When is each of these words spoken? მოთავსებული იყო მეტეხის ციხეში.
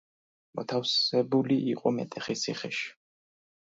მოთავსებული 0.59 1.57
იყო 1.75 1.93
მეტეხის 1.99 2.45
ციხეში. 2.47 2.85